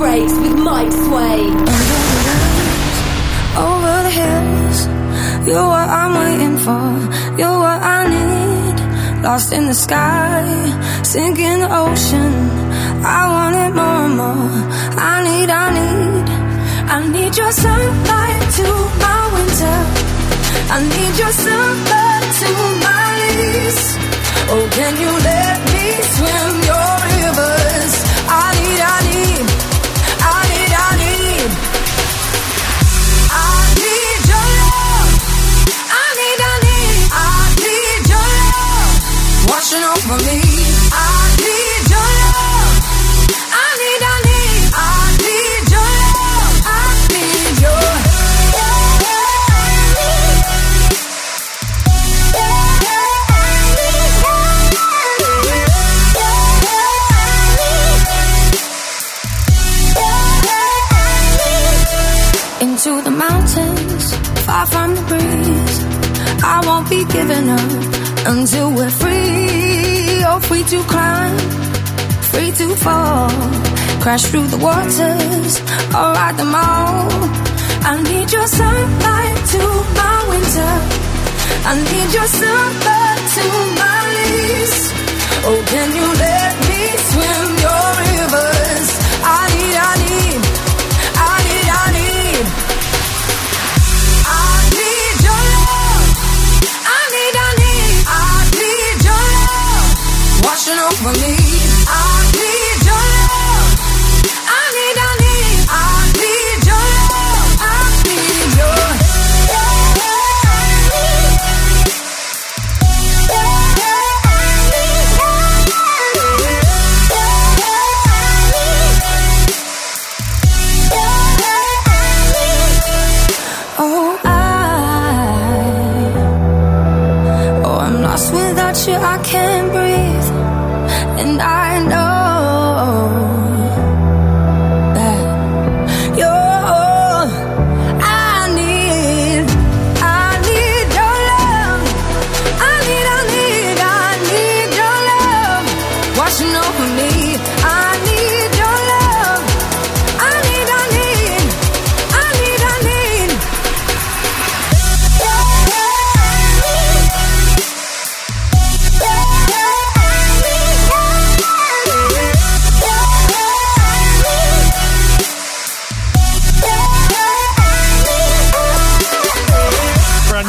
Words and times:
Breaks 0.00 0.32
with 0.32 0.56
Mike 0.56 0.90
Sway. 0.90 1.40
Over 3.68 3.94
the 4.06 4.12
hills, 4.20 4.78
you're 5.46 5.68
what 5.74 5.88
I'm 6.00 6.12
waiting 6.22 6.56
for. 6.56 6.86
You're 7.38 7.58
what 7.66 7.80
I 7.82 8.00
need. 8.08 8.76
Lost 9.22 9.52
in 9.52 9.66
the 9.66 9.74
sky, 9.74 10.40
sinking 11.02 11.60
the 11.60 11.68
ocean. 11.84 12.32
I 13.04 13.20
want 13.34 13.56
it 13.56 13.72
more 13.76 14.00
and 14.08 14.16
more. 14.16 14.50
I 14.96 15.16
need, 15.28 15.50
I 15.50 15.68
need, 15.78 16.28
I 16.94 16.96
need 17.14 17.36
your 17.36 17.52
sunlight 17.52 18.42
to 18.56 18.68
my 19.04 19.20
winter. 19.36 19.78
I 20.74 20.78
need 20.94 21.14
your 21.22 21.34
summer 21.44 22.10
to 22.40 22.50
my 22.86 23.04
lease. 23.20 23.86
Oh, 24.48 24.64
can 24.72 24.92
you 25.02 25.12
let 25.28 25.56
me 25.74 25.86
swim 26.14 26.52
your 26.70 26.90
rivers? 27.12 27.94
I 28.32 28.48
need, 28.64 28.80
I 28.80 28.98
need, 29.12 29.49
Washing 39.70 39.86
over 39.86 40.18
me. 40.26 40.38
I 40.90 41.04
need 41.38 41.84
your 41.94 42.10
love. 42.20 42.74
I 43.54 43.70
need, 43.80 44.02
I 44.02 44.16
need, 44.26 44.62
I 44.74 45.14
need 45.22 45.64
your 45.70 45.90
love. 46.02 46.58
I 46.66 47.06
need 47.14 47.54
your 47.62 47.84
Into 62.66 62.92
the 63.02 63.10
mountains, 63.10 64.04
far 64.44 64.66
from 64.66 64.94
the 64.96 65.02
breeze. 65.02 65.78
I 66.42 66.60
won't 66.66 66.90
be 66.90 67.04
giving 67.04 67.48
up 67.48 67.70
until 68.26 68.72
we're 68.74 68.90
free. 68.90 69.39
Oh, 70.22 70.38
free 70.38 70.62
to 70.64 70.82
climb, 70.84 71.38
free 72.30 72.52
to 72.52 72.76
fall. 72.76 73.30
Crash 74.02 74.24
through 74.26 74.46
the 74.48 74.58
waters, 74.58 75.60
or 75.96 76.12
ride 76.12 76.36
them 76.36 76.54
all. 76.54 77.08
I 77.90 78.02
need 78.02 78.30
your 78.30 78.46
sunlight 78.46 79.36
to 79.54 79.62
my 79.98 80.16
winter. 80.30 80.72
I 81.70 81.74
need 81.92 82.10
your 82.14 82.28
summer 82.40 83.06
to 83.36 83.44
my 83.80 84.00
lease. 84.16 84.80
Oh, 85.48 85.60
can 85.72 85.88
you 85.98 86.06
let 86.26 86.52
me 86.68 86.82
swim 87.08 87.48
your 87.64 87.86
rivers? 88.04 88.99
Washing 100.98 101.39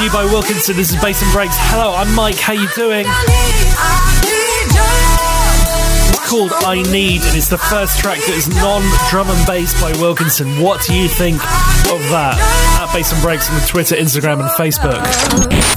new 0.02 0.12
by 0.12 0.26
Wilkinson. 0.26 0.76
This 0.76 0.92
is 0.94 1.02
Bass 1.02 1.22
and 1.22 1.32
Breaks. 1.32 1.56
Hello, 1.58 1.94
I'm 1.94 2.14
Mike. 2.16 2.38
How 2.38 2.54
you 2.54 2.68
doing? 2.76 3.06
It's 6.10 6.30
called 6.30 6.52
I 6.66 6.82
Need, 6.92 7.22
and 7.22 7.38
it's 7.38 7.50
the 7.50 7.58
first 7.58 8.00
track 8.00 8.18
that 8.18 8.36
is 8.36 8.48
non-drum 8.48 9.30
and 9.30 9.48
bass 9.48 9.80
by 9.80 9.92
Wilkinson. 10.02 10.62
What 10.62 10.82
do 10.82 10.96
you 10.96 11.08
think 11.08 11.36
of 11.92 12.02
that? 12.10 12.38
At 12.82 12.94
Bass 12.94 13.12
and 13.14 13.22
Breaks 13.22 13.52
on 13.52 13.62
Twitter, 13.68 13.96
Instagram, 13.96 14.40
and 14.42 14.50
Facebook. 14.52 15.04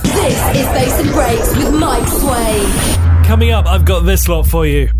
This 0.02 0.40
is 0.56 0.66
Bass 0.72 1.00
and 1.00 1.12
Breaks 1.12 1.56
with 1.56 1.74
Mike 1.74 2.08
Sway. 2.08 3.26
Coming 3.26 3.50
up, 3.50 3.66
I've 3.66 3.84
got 3.84 4.00
this 4.00 4.28
lot 4.28 4.46
for 4.46 4.66
you. 4.66 4.90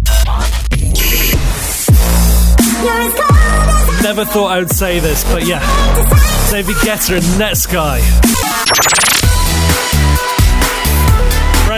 Never 4.02 4.24
thought 4.26 4.50
I 4.50 4.58
would 4.58 4.70
say 4.70 4.98
this, 4.98 5.24
but 5.32 5.46
yeah. 5.46 5.60
David 6.50 6.76
Guetta 6.76 7.14
and 7.16 7.24
Netsky. 7.40 9.03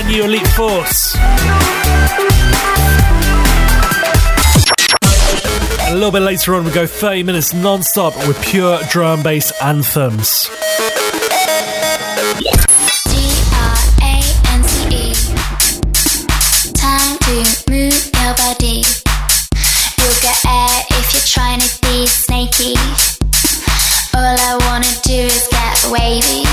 Brand 0.06 0.18
new 0.18 0.24
Elite 0.24 0.46
Force. 0.48 1.16
A 5.88 5.94
little 5.94 6.12
bit 6.12 6.20
later 6.20 6.54
on, 6.54 6.64
we 6.64 6.70
go 6.70 6.86
30 6.86 7.24
minutes 7.24 7.52
non 7.52 7.82
stop 7.82 8.14
with 8.28 8.40
pure 8.42 8.78
drum 8.88 9.22
bass 9.22 9.52
anthems. 9.60 10.48
Trying 21.26 21.60
to 21.60 21.78
be 21.82 22.06
snaky. 22.06 22.74
All 24.14 24.22
I 24.22 24.56
wanna 24.68 24.86
do 25.02 25.12
is 25.12 25.48
get 25.50 25.90
wavy. 25.90 26.45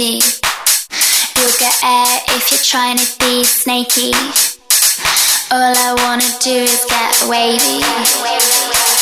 You'll 0.00 1.58
get 1.58 1.74
air 1.82 2.20
if 2.28 2.52
you're 2.52 2.60
trying 2.62 2.98
to 2.98 3.18
be 3.18 3.42
snaky. 3.42 4.12
All 5.50 5.74
I 5.74 5.94
wanna 6.04 6.22
do 6.40 6.50
is 6.50 6.84
get 6.88 7.28
wavy. 7.28 8.97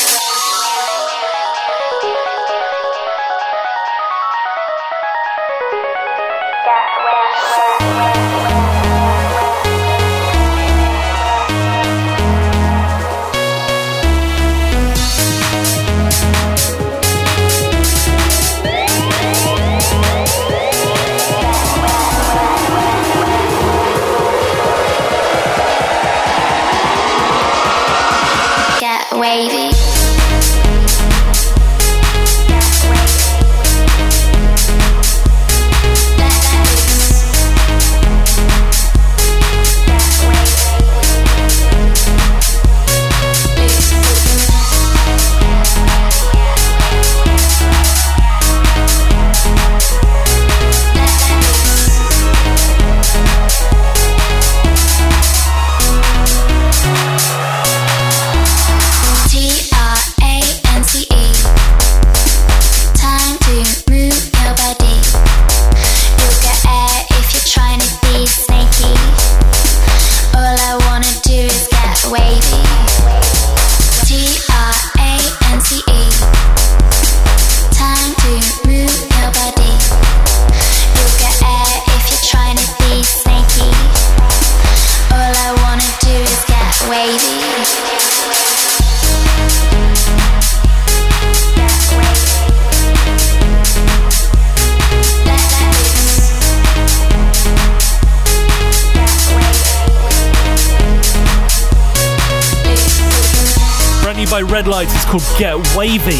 Red 104.67 104.73
Lights 104.73 104.95
is 104.97 105.05
called 105.05 105.23
Get 105.39 105.77
Wavy. 105.77 106.19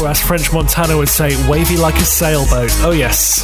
Or 0.00 0.08
as 0.08 0.18
French 0.18 0.50
Montana 0.50 0.96
would 0.96 1.10
say, 1.10 1.36
wavy 1.46 1.76
like 1.76 1.96
a 1.96 2.06
sailboat. 2.06 2.70
Oh, 2.80 2.92
yes. 2.92 3.42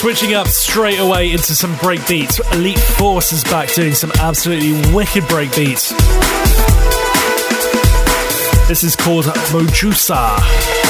Switching 0.00 0.34
up 0.34 0.48
straight 0.48 0.98
away 0.98 1.30
into 1.30 1.54
some 1.54 1.76
break 1.76 2.06
beats. 2.08 2.40
Elite 2.52 2.80
Force 2.80 3.32
is 3.32 3.44
back 3.44 3.72
doing 3.72 3.94
some 3.94 4.10
absolutely 4.18 4.72
wicked 4.92 5.28
break 5.28 5.54
beats. 5.54 5.90
This 8.66 8.82
is 8.82 8.96
called 8.96 9.26
Medusa. 9.52 10.81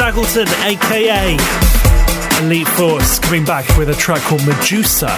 Shackleton, 0.00 0.48
aka 0.64 1.36
Elite 2.42 2.66
Force, 2.68 3.18
coming 3.18 3.44
back 3.44 3.76
with 3.76 3.90
a 3.90 3.94
track 3.94 4.22
called 4.22 4.40
Medusa. 4.46 5.08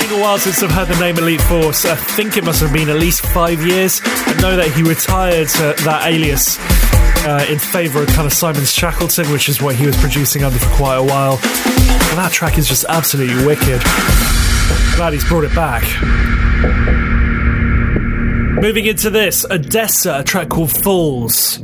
Been 0.00 0.16
a 0.16 0.22
while 0.22 0.38
since 0.38 0.62
I've 0.62 0.70
heard 0.70 0.86
the 0.86 0.96
name 1.00 1.18
Elite 1.18 1.42
Force. 1.42 1.84
I 1.84 1.96
think 1.96 2.36
it 2.36 2.44
must 2.44 2.60
have 2.60 2.72
been 2.72 2.88
at 2.88 2.96
least 2.96 3.26
five 3.26 3.66
years. 3.66 4.00
I 4.04 4.40
know 4.40 4.56
that 4.56 4.70
he 4.70 4.84
retired 4.84 5.48
that 5.48 6.02
alias 6.06 6.58
uh, 7.26 7.44
in 7.50 7.58
favour 7.58 8.04
of 8.04 8.08
kind 8.10 8.24
of 8.24 8.32
Simon 8.32 8.64
Shackleton, 8.64 9.32
which 9.32 9.48
is 9.48 9.60
what 9.60 9.74
he 9.74 9.84
was 9.84 9.96
producing 9.96 10.44
under 10.44 10.60
for 10.60 10.70
quite 10.76 10.96
a 10.96 11.02
while. 11.02 11.40
And 11.42 12.18
that 12.18 12.30
track 12.30 12.56
is 12.56 12.68
just 12.68 12.84
absolutely 12.88 13.44
wicked. 13.44 13.82
Glad 14.94 15.12
he's 15.12 15.24
brought 15.24 15.42
it 15.42 15.54
back. 15.56 15.82
Moving 18.62 18.86
into 18.86 19.10
this 19.10 19.44
ODESZA, 19.44 20.20
a 20.20 20.22
track 20.22 20.48
called 20.48 20.70
Falls. 20.70 21.58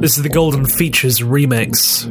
This 0.00 0.16
is 0.16 0.22
the 0.22 0.28
Golden 0.32 0.64
Features 0.64 1.18
remix. 1.18 2.08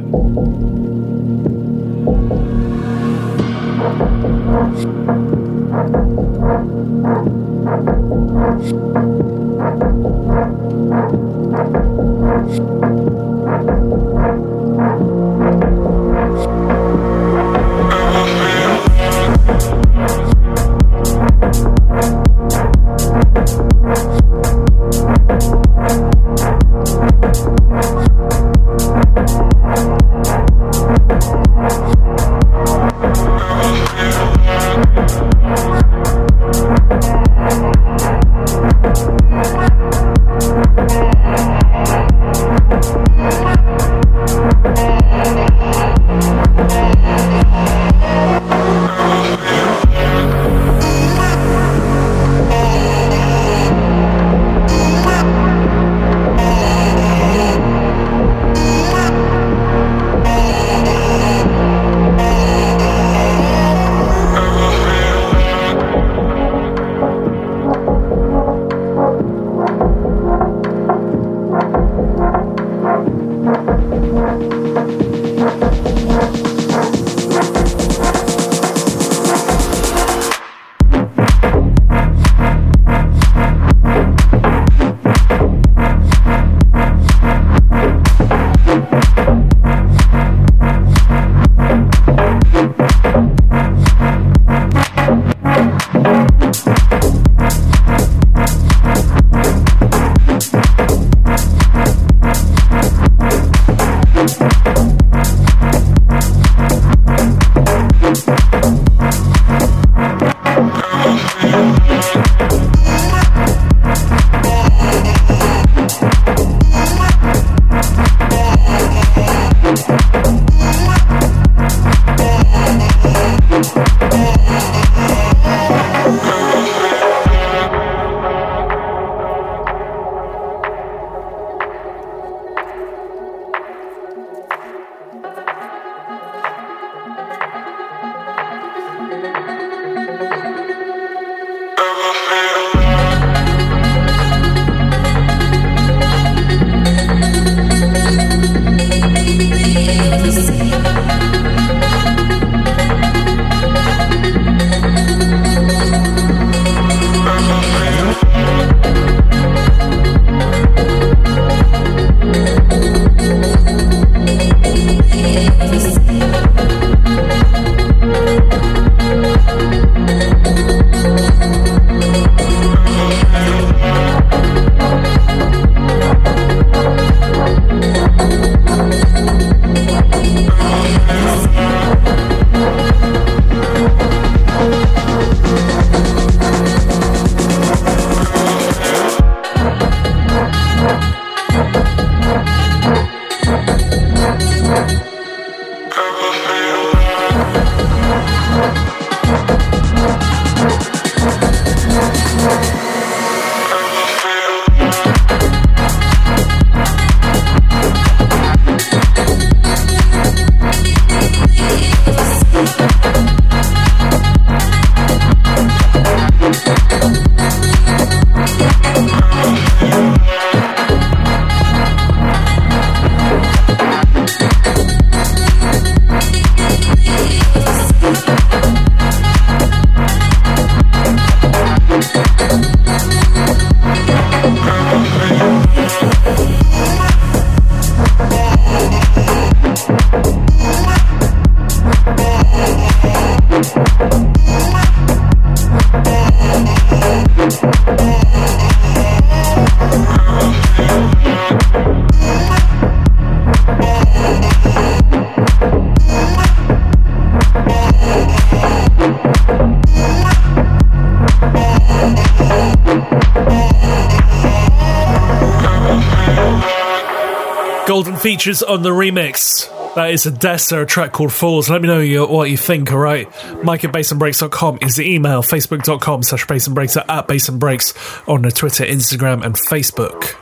Features 268.44 268.62
on 268.62 268.82
the 268.82 268.90
remix. 268.90 269.94
That 269.94 270.10
is 270.10 270.26
a 270.26 270.84
track 270.84 271.12
called 271.12 271.32
Falls. 271.32 271.70
Let 271.70 271.80
me 271.80 271.88
know 271.88 272.26
what 272.26 272.50
you 272.50 272.58
think, 272.58 272.92
alright? 272.92 273.26
Mike 273.64 273.84
at 273.84 273.92
bassandbreaks.com 273.92 274.80
is 274.82 274.96
the 274.96 275.10
email, 275.10 275.42
facebook.com 275.42 276.22
slash 276.22 276.44
bassandbreaks 276.44 277.00
at 277.08 277.26
bassandbreaks 277.26 278.28
on 278.28 278.42
the 278.42 278.50
Twitter, 278.50 278.84
Instagram, 278.84 279.42
and 279.46 279.54
Facebook. 279.54 280.34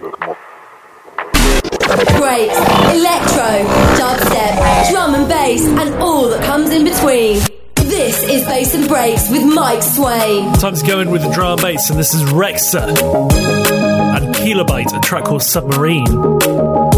Breaks, 2.18 2.56
electro, 2.92 3.70
dubstep, 3.94 4.90
drum 4.90 5.14
and 5.14 5.28
bass, 5.28 5.64
and 5.64 5.94
all 6.02 6.28
that 6.28 6.42
comes 6.44 6.70
in 6.70 6.82
between. 6.82 7.38
This 7.76 8.20
is 8.24 8.44
Bass 8.46 8.74
and 8.74 8.88
Breaks 8.88 9.30
with 9.30 9.44
Mike 9.44 9.80
Sway. 9.80 10.50
Time 10.58 10.74
to 10.74 10.84
go 10.84 10.98
in 10.98 11.10
with 11.12 11.22
the 11.22 11.30
drum 11.30 11.52
and 11.52 11.62
bass, 11.62 11.88
and 11.88 11.96
this 11.96 12.14
is 12.14 12.22
Rexa 12.32 12.82
and 12.82 14.34
Kilobyte, 14.34 14.92
a 14.96 15.00
track 15.00 15.22
called. 15.22 15.44
Submarine. 15.44 16.91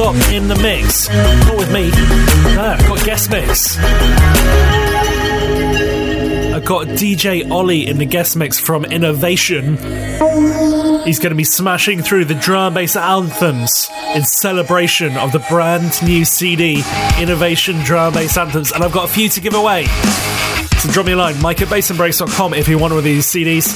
Stop 0.00 0.32
in 0.32 0.48
the 0.48 0.56
mix. 0.56 1.10
Not 1.10 1.58
with 1.58 1.70
me. 1.70 1.90
No, 2.54 2.62
I've 2.62 2.88
got 2.88 3.04
guest 3.04 3.30
mix. 3.30 3.76
I've 6.54 6.64
got 6.64 6.86
DJ 6.86 7.50
Ollie 7.50 7.86
in 7.86 7.98
the 7.98 8.06
guest 8.06 8.34
mix 8.34 8.58
from 8.58 8.86
Innovation. 8.86 9.76
He's 11.04 11.18
going 11.18 11.32
to 11.32 11.34
be 11.34 11.44
smashing 11.44 12.00
through 12.00 12.24
the 12.24 12.34
drum 12.34 12.72
bass 12.72 12.96
anthems 12.96 13.90
in 14.14 14.24
celebration 14.24 15.18
of 15.18 15.32
the 15.32 15.44
brand 15.50 15.92
new 16.02 16.24
CD, 16.24 16.82
Innovation 17.18 17.76
Drum 17.84 18.14
Bass 18.14 18.38
Anthems. 18.38 18.72
And 18.72 18.82
I've 18.82 18.92
got 18.92 19.10
a 19.10 19.12
few 19.12 19.28
to 19.28 19.40
give 19.42 19.52
away. 19.52 19.84
So 20.78 20.90
drop 20.90 21.04
me 21.04 21.12
a 21.12 21.16
line, 21.16 21.40
mike 21.42 21.60
at 21.60 21.68
bassandbreaks.com 21.68 22.54
if 22.54 22.68
you 22.68 22.78
want 22.78 22.92
one 22.92 22.98
of 22.98 23.04
these 23.04 23.26
CDs. 23.26 23.66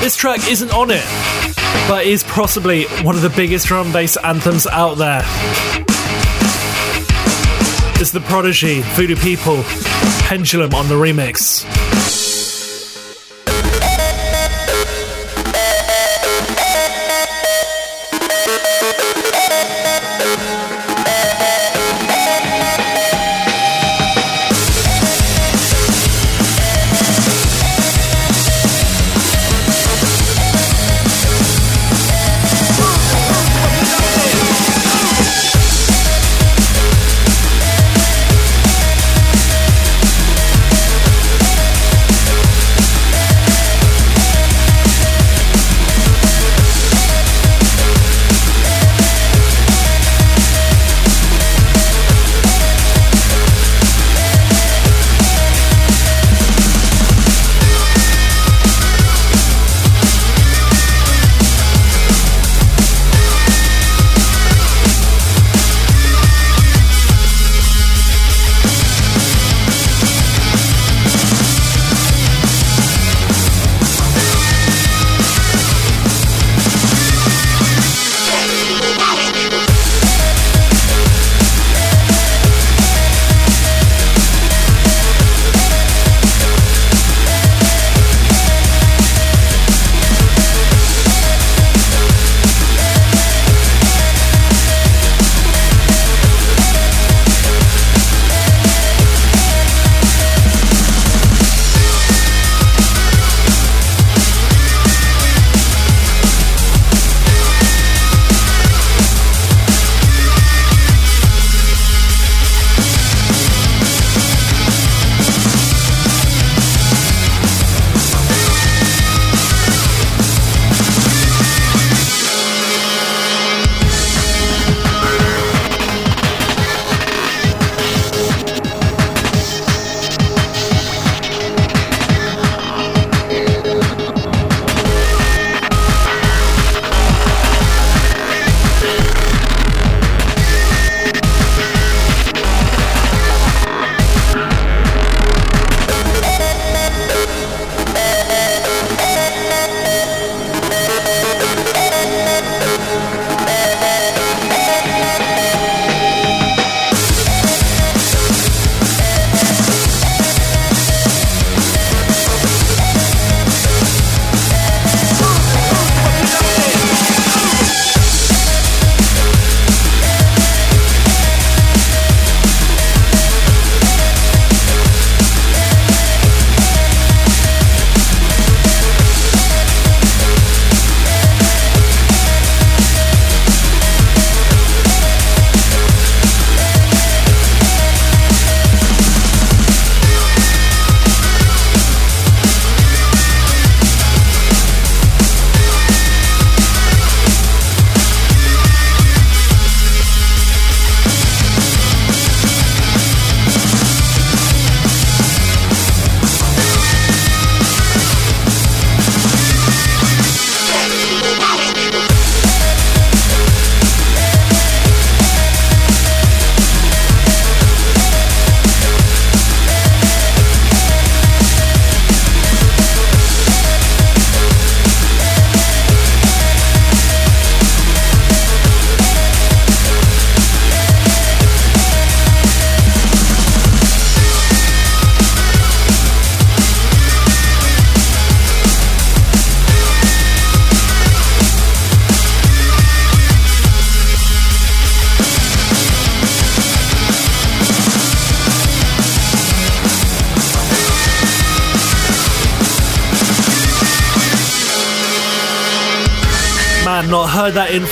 This 0.00 0.14
track 0.14 0.48
isn't 0.48 0.72
on 0.72 0.92
it, 0.92 1.04
but 1.88 2.06
is 2.06 2.22
possibly 2.24 2.84
one 3.02 3.14
of 3.14 3.22
the 3.22 3.30
biggest 3.30 3.66
drum 3.66 3.92
bass 3.92 4.16
anthems 4.18 4.66
out 4.66 4.94
there. 4.94 5.22
It's 8.00 8.10
The 8.10 8.20
Prodigy, 8.20 8.80
Voodoo 8.94 9.16
People, 9.16 9.62
Pendulum 10.24 10.74
on 10.74 10.88
the 10.88 10.94
remix. 10.94 11.64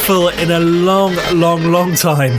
Full 0.03 0.29
in 0.31 0.51
a 0.51 0.59
long, 0.59 1.15
long, 1.33 1.71
long 1.71 1.95
time. 1.95 2.37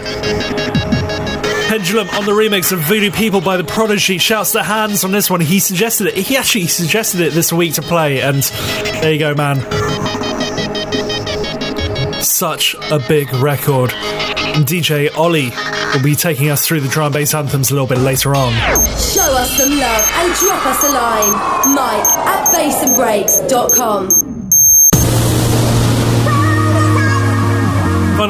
Pendulum 1.69 2.09
on 2.09 2.25
the 2.25 2.33
remix 2.33 2.73
of 2.73 2.79
Voodoo 2.81 3.09
People 3.09 3.39
by 3.39 3.55
The 3.55 3.63
Prodigy. 3.63 4.17
Shouts 4.17 4.51
to 4.51 4.61
Hands 4.63 5.01
on 5.03 5.11
this 5.11 5.29
one. 5.29 5.39
He 5.39 5.59
suggested 5.59 6.07
it. 6.07 6.15
He 6.15 6.35
actually 6.35 6.67
suggested 6.67 7.21
it 7.21 7.31
this 7.31 7.53
week 7.53 7.75
to 7.75 7.81
play, 7.81 8.21
and 8.21 8.43
there 9.01 9.13
you 9.13 9.19
go, 9.19 9.33
man. 9.33 9.61
Such 12.21 12.75
a 12.91 12.99
big 13.07 13.33
record. 13.35 13.91
DJ 14.65 15.15
Ollie 15.17 15.51
will 15.93 16.03
be 16.03 16.15
taking 16.15 16.49
us 16.49 16.65
through 16.67 16.81
the 16.81 16.89
drum 16.89 17.07
and 17.07 17.13
bass 17.13 17.33
anthems 17.33 17.71
a 17.71 17.73
little 17.73 17.87
bit 17.87 17.99
later 17.99 18.35
on. 18.35 18.51
Show 18.51 19.21
us 19.21 19.57
some 19.57 19.71
love 19.71 20.11
and 20.15 20.33
drop 20.35 20.65
us 20.65 20.83
a 20.83 20.89
line. 20.91 21.33
Mike 21.73 22.07
at 22.27 22.53
bassandbreaks.com. 22.53 24.32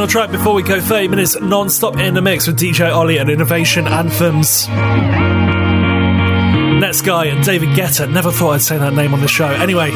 Final 0.04 0.12
track 0.12 0.32
before 0.32 0.54
we 0.54 0.64
go 0.64 0.82
30 0.82 1.08
minutes 1.08 1.40
non 1.40 1.70
stop 1.70 1.98
in 1.98 2.14
the 2.14 2.22
mix 2.22 2.46
with 2.46 2.60
DJ 2.60 2.94
Ollie 2.94 3.20
and 3.20 3.30
Innovation 3.30 3.88
Anthems. 3.88 4.68
Netsky 6.78 7.32
and 7.32 7.42
David 7.42 7.70
Guetta. 7.70 8.12
Never 8.12 8.30
thought 8.30 8.56
I'd 8.56 8.62
say 8.62 8.78
that 8.78 8.92
name 8.92 9.14
on 9.14 9.22
the 9.22 9.30
show. 9.30 9.46
Anyway, 9.48 9.92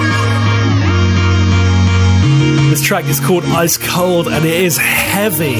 this 2.69 2.81
track 2.81 3.03
is 3.03 3.19
called 3.19 3.43
Ice 3.43 3.75
Cold 3.75 4.29
and 4.29 4.45
it 4.45 4.63
is 4.63 4.77
heavy. 4.77 5.57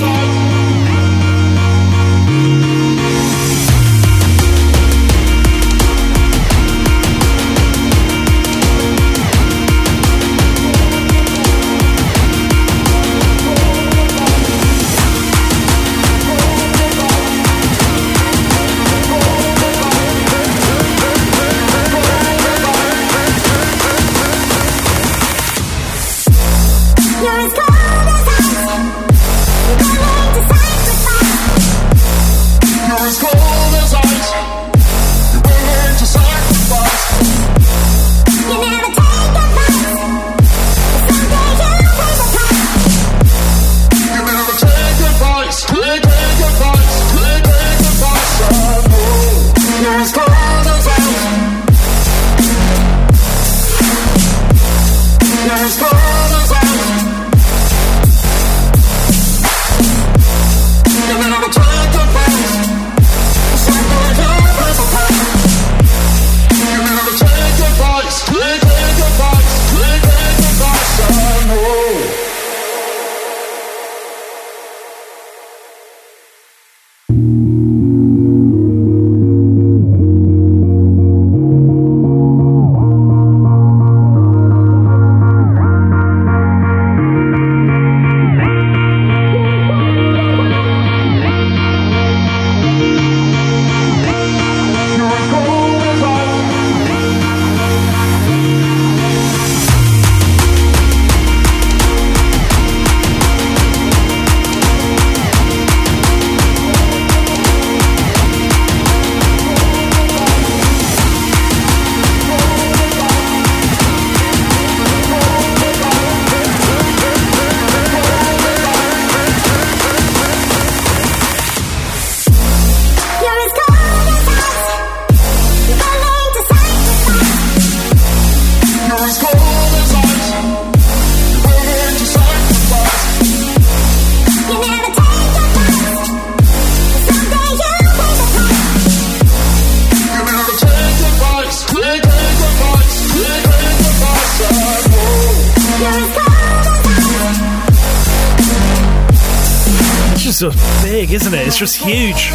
It's 151.60 151.74
just 151.74 151.84
huge. 151.84 152.30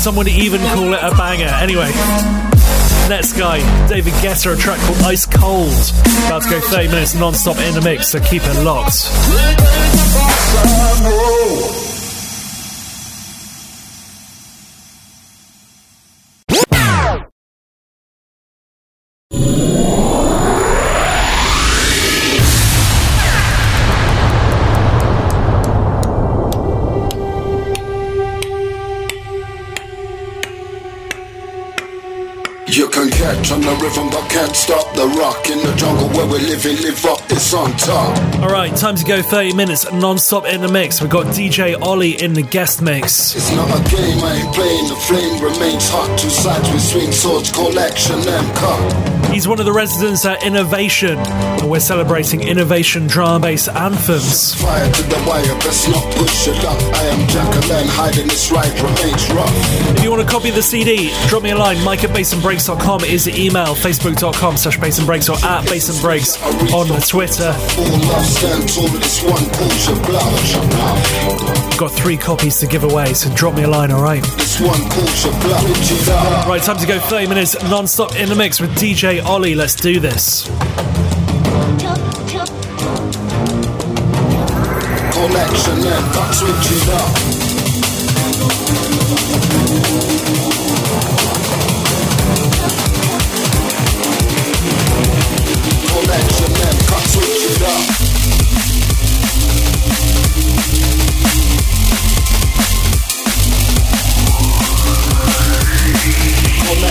Some 0.00 0.16
would 0.16 0.26
even 0.26 0.62
call 0.68 0.94
it 0.94 1.00
a 1.02 1.14
banger. 1.14 1.48
Anyway, 1.48 1.92
next 3.10 3.34
guy, 3.34 3.58
David 3.88 4.14
Guetta, 4.14 4.54
a 4.54 4.56
track 4.56 4.78
called 4.80 5.02
Ice 5.02 5.26
Cold. 5.26 5.74
About 6.28 6.44
to 6.44 6.48
go 6.48 6.60
30 6.62 6.88
minutes 6.88 7.14
non 7.14 7.34
stop 7.34 7.58
in 7.58 7.74
the 7.74 7.82
mix, 7.82 8.08
so 8.08 8.20
keep 8.20 8.40
it 8.42 8.64
locked. 8.64 9.10
Jungle 35.92 36.08
where 36.16 36.26
we 36.26 36.38
live 36.46 36.64
and 36.66 36.80
live 36.80 37.04
up 37.06 37.20
it's 37.30 37.52
on 37.54 37.70
top. 37.76 38.16
Alright 38.42 38.74
time 38.76 38.96
to 38.96 39.04
go 39.04 39.22
30 39.22 39.54
minutes 39.54 39.90
non-stop 39.92 40.46
in 40.46 40.60
the 40.60 40.68
mix. 40.68 41.00
We've 41.00 41.10
got 41.10 41.26
DJ 41.26 41.80
Ollie 41.80 42.22
in 42.22 42.32
the 42.34 42.42
guest 42.42 42.82
mix. 42.82 43.34
It's 43.34 43.50
not 43.54 43.68
a 43.68 43.90
game 43.90 44.18
I 44.22 44.34
ain't 44.36 44.54
playing. 44.54 44.88
The 44.88 44.96
flame 44.96 45.42
remains 45.42 45.88
hot. 45.88 46.18
Two 46.18 46.30
sides 46.30 46.70
with 46.72 46.82
swing 46.82 47.12
swords 47.12 47.50
collection 47.50 48.16
and 48.16 48.56
cut 48.56 49.21
he's 49.32 49.48
one 49.48 49.58
of 49.58 49.66
the 49.66 49.72
residents 49.72 50.24
at 50.24 50.42
Innovation 50.44 51.18
and 51.18 51.70
we're 51.70 51.80
celebrating 51.80 52.42
Innovation 52.42 53.06
drum 53.06 53.42
bass 53.42 53.68
anthems. 53.68 54.54
Fire 54.54 54.92
to 54.92 55.02
the 55.02 55.24
wire 55.26 55.58
best 55.60 55.88
not 55.88 56.04
push 56.14 56.48
it 56.48 56.64
up. 56.64 56.80
I 56.94 57.02
am 57.04 57.28
Jacqueline 57.28 57.88
hiding 57.88 58.28
this 58.28 58.50
right 58.52 58.72
remains 58.82 59.30
rough 59.32 59.52
if 59.96 60.02
you 60.04 60.10
want 60.10 60.22
to 60.22 60.28
copy 60.28 60.50
the 60.50 60.62
CD 60.62 61.12
drop 61.28 61.42
me 61.42 61.50
a 61.50 61.56
line 61.56 61.82
mike 61.84 62.04
at 62.04 62.10
bassandbreaks.com 62.10 63.02
is 63.04 63.24
the 63.24 63.34
email 63.40 63.74
facebook.com 63.74 64.56
slash 64.56 64.78
bass 64.78 64.98
and 64.98 65.06
breaks 65.06 65.28
or 65.28 65.36
at 65.44 65.64
bass 65.66 65.88
and 65.88 66.00
breaks 66.00 66.40
on 66.72 66.86
Twitter. 67.02 67.52
Got 71.78 71.92
three 71.92 72.16
copies 72.16 72.58
to 72.60 72.66
give 72.66 72.84
away, 72.84 73.14
so 73.14 73.34
drop 73.34 73.54
me 73.54 73.62
a 73.62 73.68
line, 73.68 73.90
alright? 73.90 74.22
Right, 76.46 76.62
time 76.62 76.76
to 76.76 76.86
go. 76.86 76.98
30 76.98 77.26
minutes 77.26 77.62
non 77.64 77.86
stop 77.86 78.14
in 78.16 78.28
the 78.28 78.34
mix 78.34 78.60
with 78.60 78.70
DJ 78.72 79.21
Ollie. 79.24 79.54
Let's 79.54 79.74
do 79.74 80.00
this. 80.00 80.46
Collection 85.12 85.78
and 85.86 86.34
switch 86.34 86.72
it 86.72 86.88
up. 86.88 87.32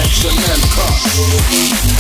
Games 0.02 0.24
you 0.24 0.30
can 0.30 0.60
trust. 0.70 1.91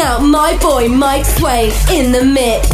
Out 0.00 0.22
my 0.22 0.58
boy 0.58 0.88
Mike 0.88 1.24
Sway 1.24 1.70
in 1.92 2.10
the 2.10 2.24
mix. 2.24 2.73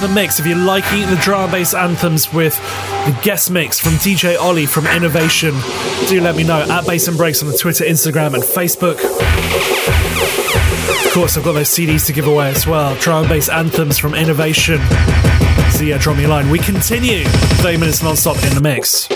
Midway 0.00 0.06
point 0.06 0.08
to 0.08 0.14
the 0.14 0.20
mix. 0.20 0.40
If 0.40 0.46
you 0.46 0.54
like 0.54 0.84
liking 0.84 1.08
the 1.08 1.16
drum 1.16 1.50
bass 1.50 1.74
anthems 1.74 2.32
with 2.32 2.56
the 3.06 3.18
guest 3.22 3.50
mix 3.50 3.78
from 3.78 3.92
DJ 3.92 4.38
Ollie 4.38 4.66
from 4.66 4.86
Innovation, 4.86 5.54
do 6.08 6.20
let 6.20 6.36
me 6.36 6.44
know 6.44 6.60
at 6.60 6.86
Bass 6.86 7.08
and 7.08 7.16
Breaks 7.16 7.42
on 7.42 7.48
the 7.50 7.56
Twitter, 7.56 7.84
Instagram, 7.84 8.34
and 8.34 8.42
Facebook. 8.42 8.96
Of 11.06 11.12
course, 11.12 11.36
I've 11.36 11.44
got 11.44 11.52
those 11.52 11.70
CDs 11.70 12.06
to 12.06 12.12
give 12.12 12.26
away 12.26 12.50
as 12.50 12.66
well. 12.66 12.94
Drum 12.96 13.28
bass 13.28 13.48
anthems 13.48 13.98
from 13.98 14.14
Innovation. 14.14 14.78
So 15.70 15.84
yeah, 15.84 15.98
drop 15.98 16.16
me 16.16 16.24
a 16.24 16.28
line. 16.28 16.50
We 16.50 16.58
continue 16.58 17.24
30 17.24 17.78
minutes 17.78 18.02
non-stop 18.02 18.36
in 18.44 18.54
the 18.54 18.60
mix. 18.60 19.08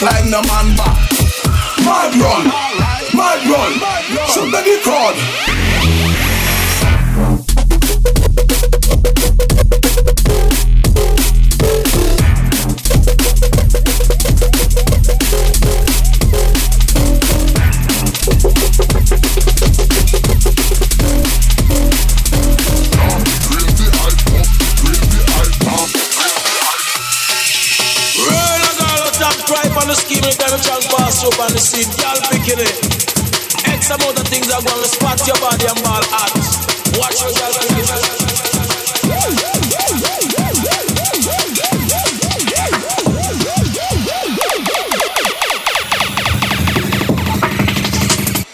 climb 0.00 0.30
the 0.30 0.40
man 0.48 0.76
back. 0.76 0.96
Mad 1.84 2.14
run, 2.16 2.44
mad 3.14 3.40
run, 3.52 3.72
shoot 4.28 4.50
the 4.50 4.80
crowd. 4.82 5.59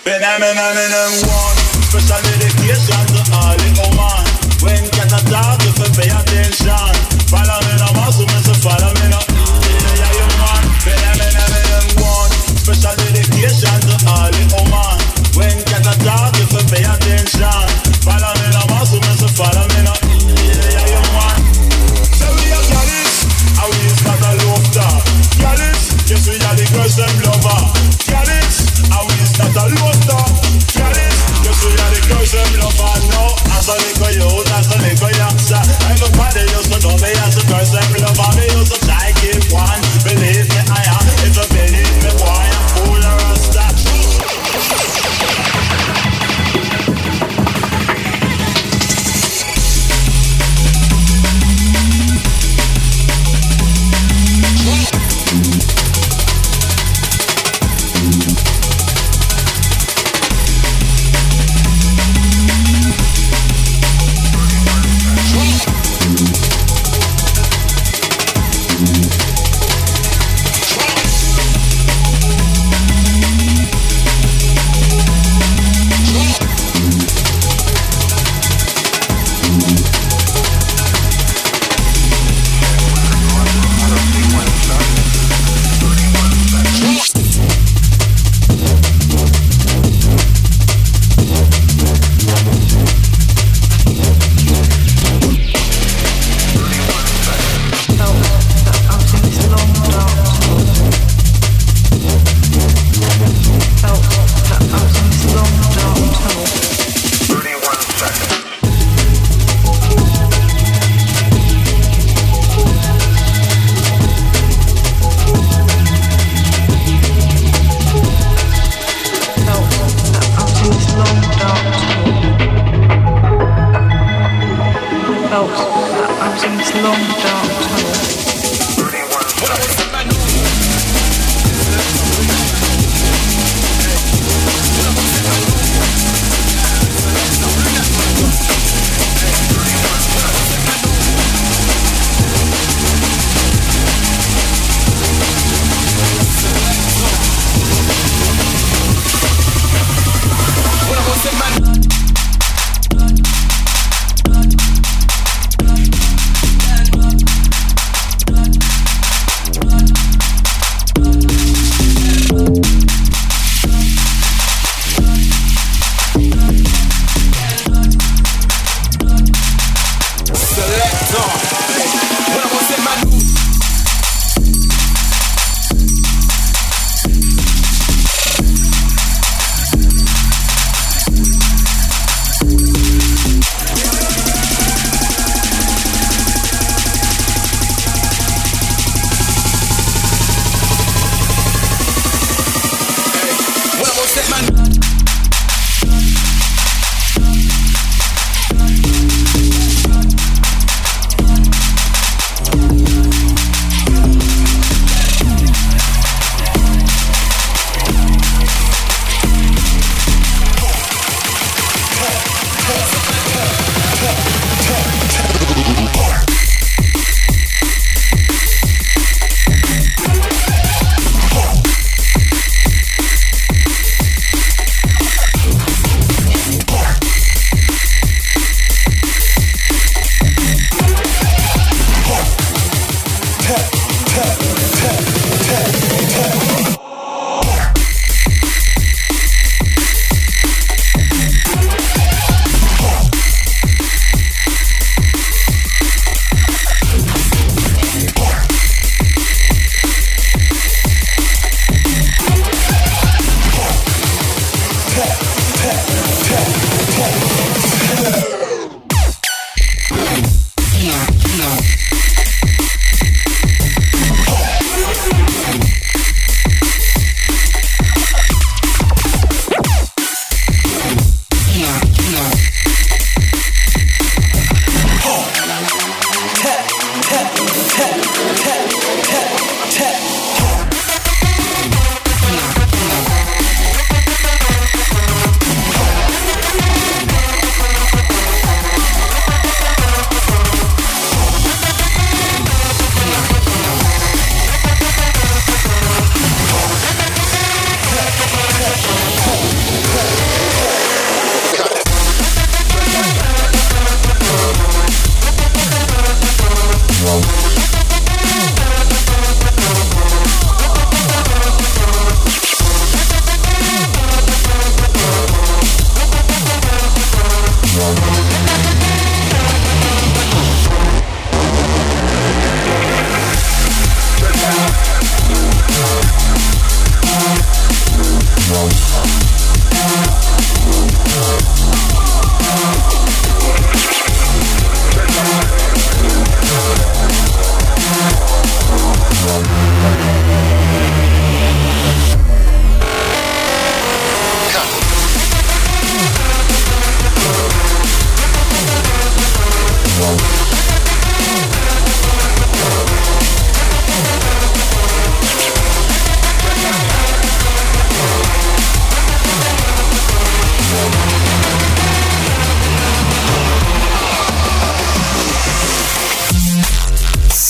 When 0.06 0.22
I'm 0.22 0.38
in 0.38 0.54
I'm 0.54 0.78
in 0.78 0.94
I'm 0.94 1.14
one 1.26 1.58
Special 1.90 2.22
medication 2.22 3.04
to 3.10 3.22
all 3.42 3.58
the 3.58 3.68
woman. 3.74 4.22
When 4.62 4.86
can 4.94 5.10
I 5.10 5.18
talk 5.26 5.58
if 5.66 5.82
I 5.82 5.86
pay 5.98 6.06
attention. 6.14 6.94
Follow 7.26 7.58
me 7.66 7.74
no 7.74 7.90
more 7.98 8.14
so 8.14 8.22
me 8.22 8.38
so 8.38 8.54
follow 8.62 8.94
me 9.02 9.10
no 9.10 9.18
Say 9.18 9.98
I 9.98 10.14
am 10.22 10.32
one 10.46 10.66
When 10.86 11.02
I'm 11.10 11.18
in 11.26 11.34
I'm 11.34 11.54
in 11.58 11.66
I'm 11.74 11.88
one 12.06 12.30
Special 12.54 12.94
medication 13.02 13.78
to 13.82 13.96
all 14.06 14.30
the 14.30 14.42
woman. 14.54 14.94
When 15.34 15.58
can 15.66 15.82
I 15.82 15.94
talk 15.98 16.38
if 16.38 16.54
I 16.54 16.62
pay 16.70 16.86
attention. 16.86 17.66
Follow 18.06 18.30
me 18.30 18.46
no 18.54 18.62
more 18.70 18.86
so 18.86 19.02
me 19.02 19.12
so 19.18 19.26
follow 19.34 19.66
me 19.74 19.90
no 19.90 19.94
Yes, 26.08 26.28
we 26.28 26.36
are 26.36 26.54
girls 26.70 26.94
them 26.94 27.10
lover. 27.24 27.75
person 37.56 37.82
love 38.02 38.36
me, 38.36 38.44
you 38.44 38.64
to 38.64 38.78
like 38.86 39.22
it 39.24 39.52
one. 39.52 39.80
Believe 40.04 40.48
me, 40.48 40.60
I 40.70 40.82
am. 40.92 41.04
It's 41.26 41.38
a 41.38 41.46
billion. 41.52 41.75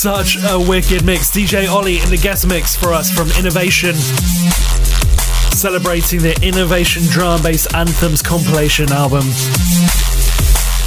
Such 0.07 0.37
a 0.41 0.57
wicked 0.57 1.03
mix. 1.03 1.29
DJ 1.31 1.69
Ollie 1.69 1.99
in 1.99 2.09
the 2.09 2.15
guest 2.15 2.47
mix 2.47 2.73
for 2.77 2.93
us 2.93 3.11
from 3.11 3.29
Innovation. 3.37 3.93
Celebrating 5.53 6.21
the 6.21 6.33
Innovation 6.41 7.03
Drum 7.09 7.43
Bass 7.43 7.67
Anthems 7.73 8.21
compilation 8.21 8.89
album. 8.93 9.23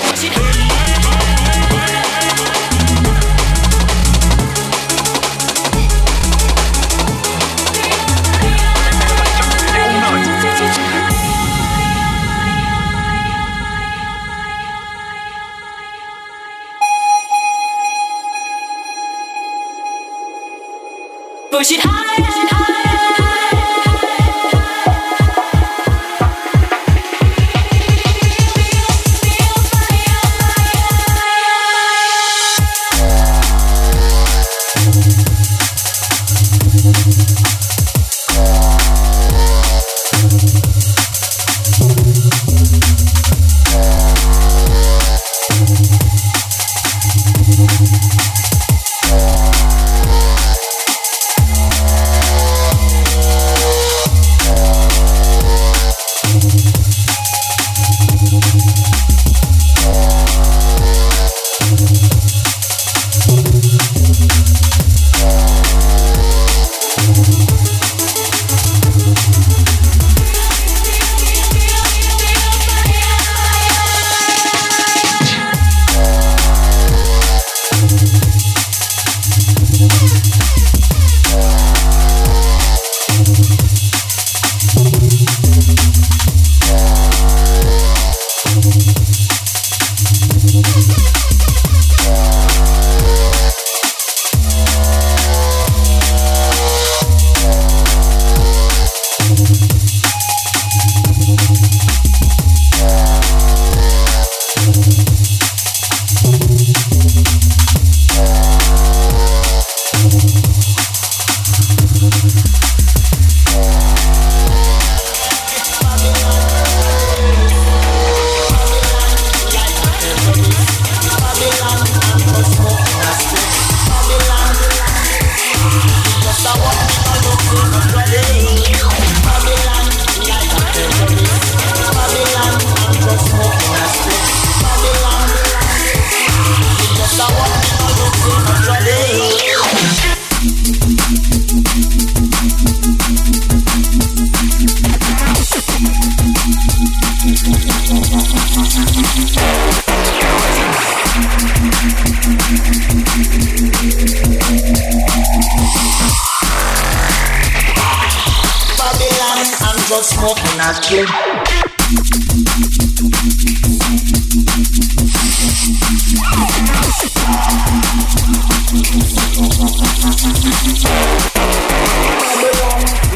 go 159.91 160.01
smoking 160.01 160.59
a 160.61 160.71
kill. 160.79 161.05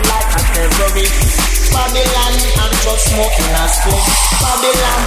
Like 0.03 0.31
a 0.35 0.41
terrorist, 0.51 1.71
Babylon, 1.71 2.35
I'm 2.59 2.73
just 2.83 3.03
smoking 3.07 3.55
a 3.55 3.71
spoon. 3.71 4.03
Babylon, 4.43 5.01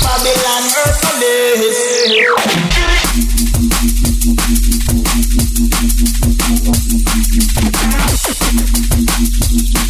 Babylon, 0.00 0.64
earth 0.80 1.08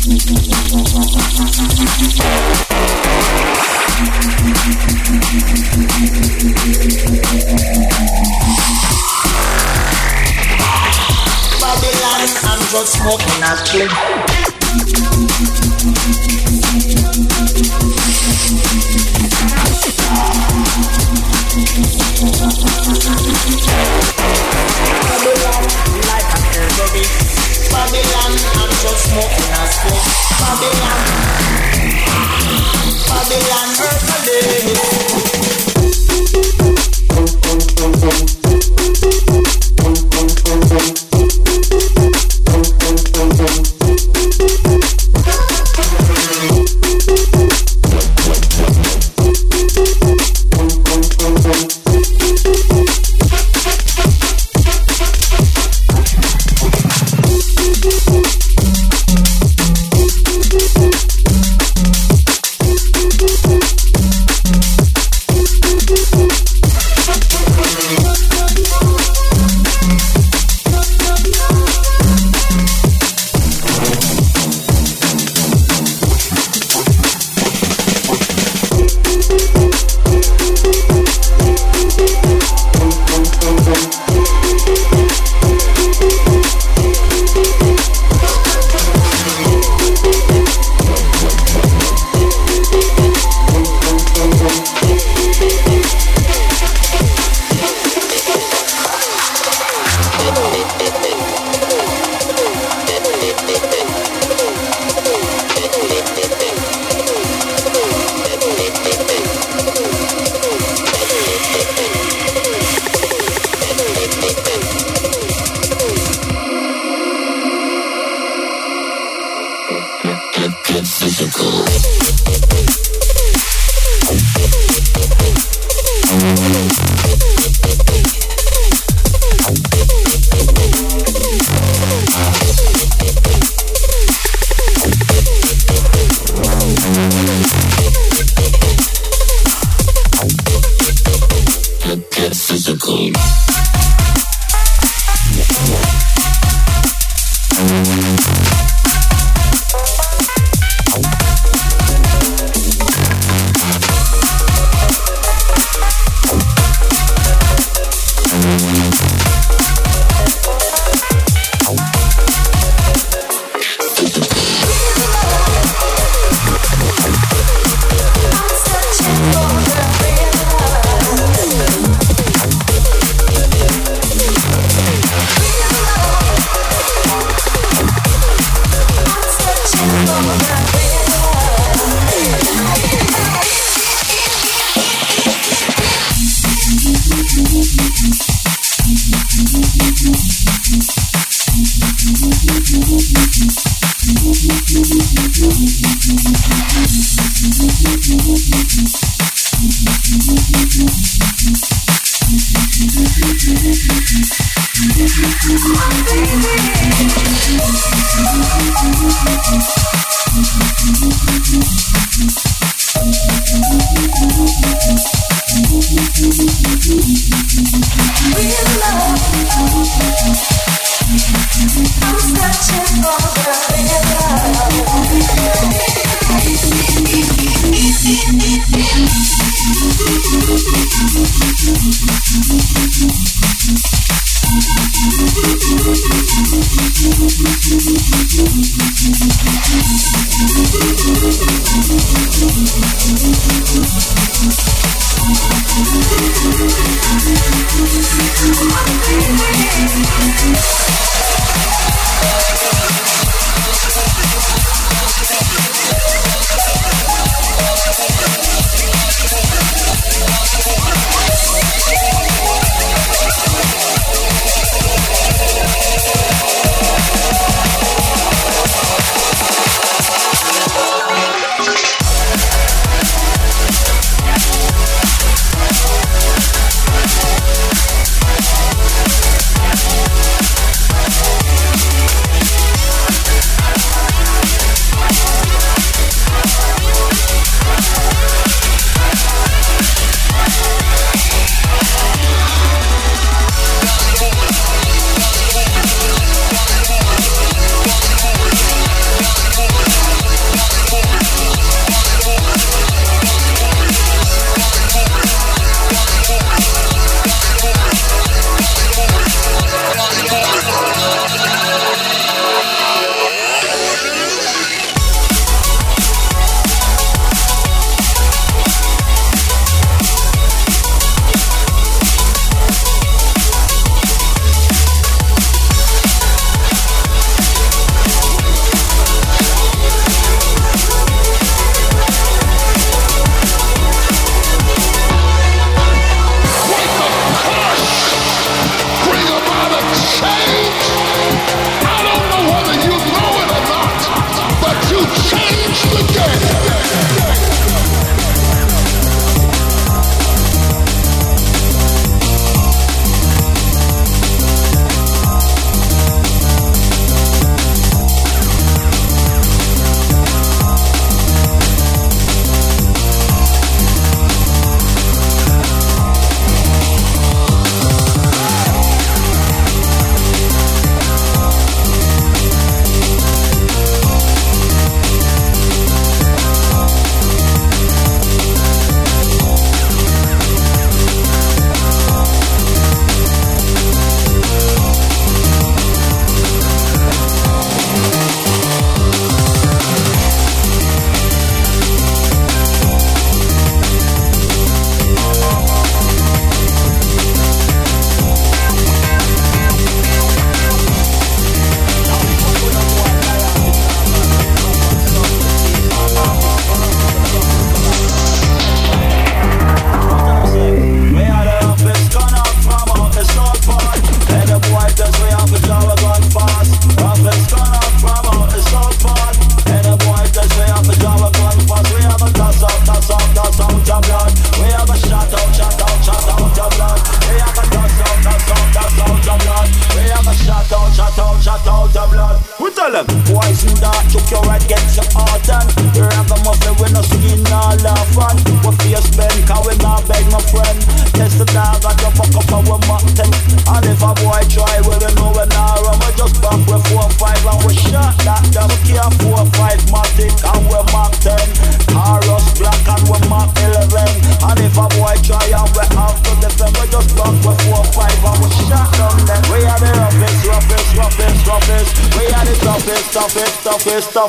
Babylon, 0.09 0.25
I'm 12.43 12.61
just 12.71 12.93
smoking 12.97 13.43
a 13.43 13.53
clip. 13.67 14.58
smoking 29.21 29.53
us. 29.59 29.75
Babylon 30.39 31.08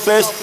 first 0.09 0.38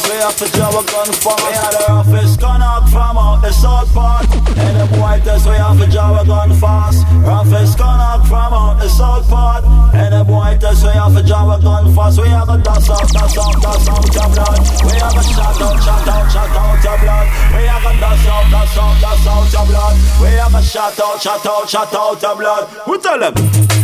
Cause 0.00 0.10
we 0.10 0.16
have 0.16 0.36
to 0.36 0.48
job 0.56 0.72
a 0.72 0.82
gun 0.88 1.12
fast 1.12 1.44
We 1.44 1.52
had 1.52 1.72
the 1.76 1.84
roughest 1.88 2.40
gun 2.40 2.62
up 2.62 2.88
from 2.88 3.18
out 3.18 3.42
the 3.42 3.52
south 3.52 3.92
part 3.92 4.24
And 4.56 4.76
them 4.80 5.00
whitest 5.00 5.46
we 5.46 5.56
have 5.56 5.78
to 5.78 5.86
job 5.88 6.16
a 6.16 6.26
gun 6.26 6.54
fast 6.56 7.04
Roughest 7.20 7.76
gun 7.76 8.00
up 8.00 8.26
from 8.26 8.52
out 8.54 8.78
the 8.80 8.88
south 8.88 9.28
part 9.28 9.64
And 9.92 10.14
them 10.14 10.26
whitest 10.28 10.84
we 10.84 10.90
have 10.90 11.14
to 11.14 11.22
job 11.22 11.52
a 11.52 11.62
gun 11.62 11.94
fast 11.94 12.20
We 12.20 12.28
have 12.28 12.48
a 12.48 12.56
dust 12.56 12.88
up, 12.88 13.08
dust 13.12 13.36
up, 13.36 13.60
dust 13.60 13.90
up 13.90 14.04
your 14.08 14.28
blood 14.32 14.60
We 14.88 14.92
have 14.96 15.16
a 15.16 15.24
shot 15.36 15.60
out, 15.60 15.76
shot 15.84 16.08
out, 16.08 16.32
shot 16.32 16.48
out 16.48 16.84
your 16.84 16.98
blood 17.04 17.26
We 17.52 17.62
have 17.68 17.84
a 17.84 17.92
dust 18.00 18.28
out, 18.28 18.46
dust 18.48 18.78
out, 18.78 19.00
dust 19.04 19.26
out 19.28 19.52
your 19.52 19.66
blood 19.68 19.94
We 20.22 20.28
have 20.40 20.54
a 20.54 20.62
shot 20.62 21.00
out, 21.00 21.20
shot 21.20 21.44
out, 21.44 21.68
shot 21.68 21.94
out 21.94 22.22
your 22.22 22.36
blood 22.36 22.64
Who 22.88 23.00
tell 23.00 23.18
them? 23.18 23.79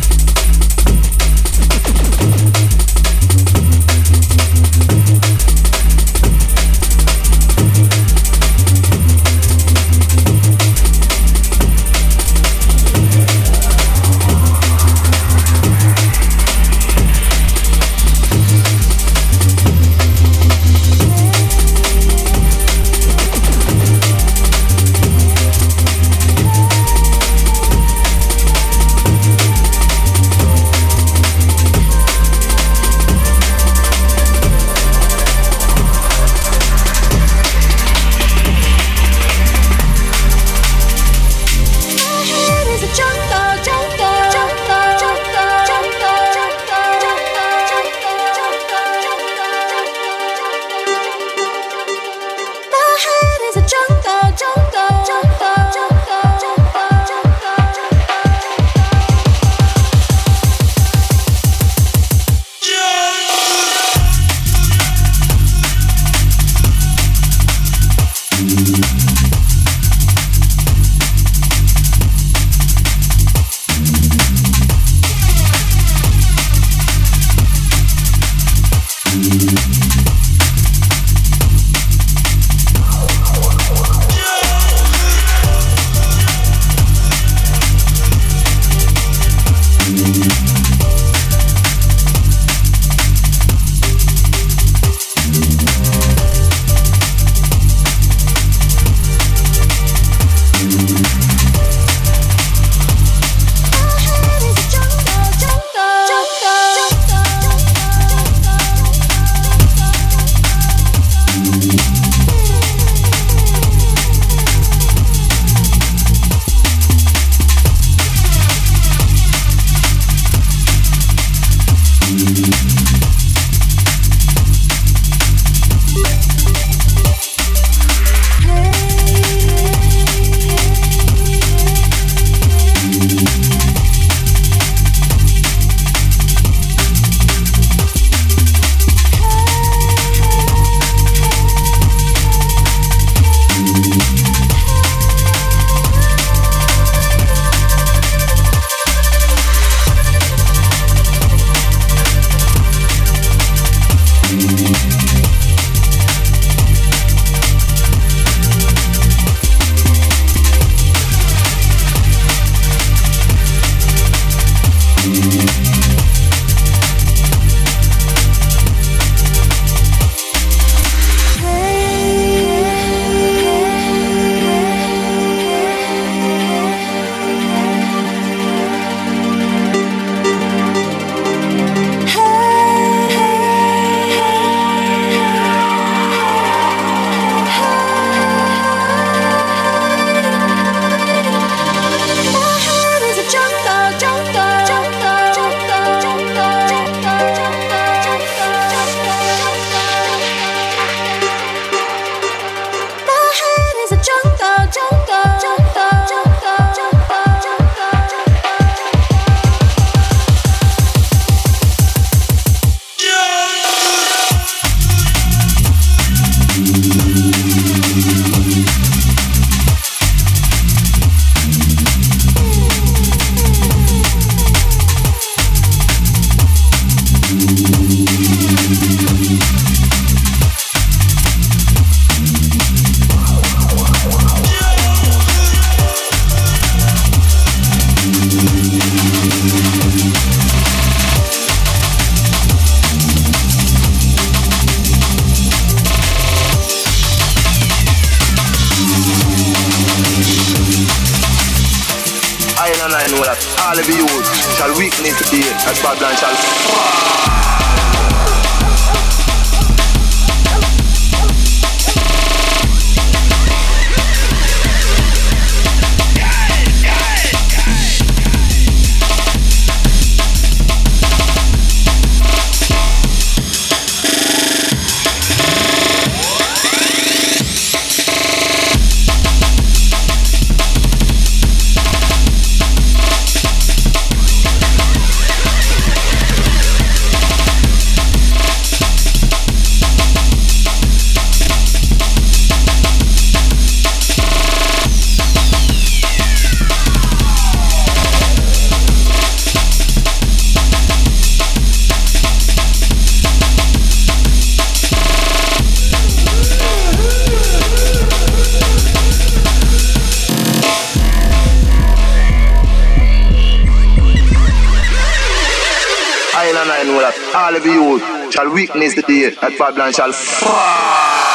Shall 318.57 318.75
witness 318.75 318.95
the 318.95 319.03
day 319.03 319.31
that 319.31 319.59
Babylon 319.59 319.93
shall 319.93 320.13
fall. 320.13 321.26